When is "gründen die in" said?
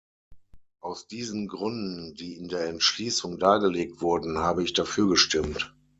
1.47-2.47